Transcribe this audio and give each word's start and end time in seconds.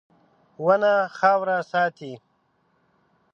•ونه 0.65 0.93
خاوره 1.17 1.57
ساتي. 1.71 2.13